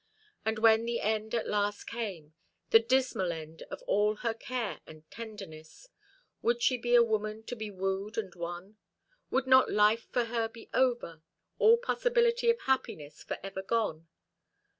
And 0.43 0.57
when 0.57 0.85
the 0.85 0.99
end 0.99 1.35
at 1.35 1.47
last 1.47 1.83
came 1.83 2.33
the 2.71 2.79
dismal 2.79 3.31
end 3.31 3.61
of 3.69 3.83
all 3.83 4.15
her 4.15 4.33
care 4.33 4.81
and 4.87 5.03
tenderness 5.11 5.89
would 6.41 6.63
she 6.63 6.75
be 6.75 6.95
a 6.95 7.03
woman 7.03 7.43
to 7.43 7.55
be 7.55 7.69
wooed 7.69 8.17
and 8.17 8.33
won? 8.33 8.77
Would 9.29 9.45
not 9.45 9.71
life 9.71 10.07
for 10.11 10.23
her 10.25 10.47
be 10.49 10.71
over, 10.73 11.21
all 11.59 11.77
possibility 11.77 12.49
of 12.49 12.61
happiness 12.61 13.21
for 13.23 13.37
ever 13.43 13.61
gone? 13.61 14.07